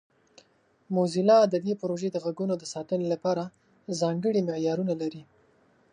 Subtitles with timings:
[0.95, 3.43] موزیلا د دې پروژې د غږونو د ساتنې لپاره
[3.99, 5.23] ځانګړي معیارونه لري.